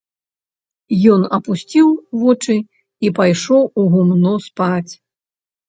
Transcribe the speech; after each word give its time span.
Ён 1.15 1.21
апусціў 1.39 1.87
вочы 2.23 2.57
і 2.63 3.07
пайшоў 3.21 3.63
у 3.69 3.81
гумно 3.95 4.33
спаць. 4.51 4.93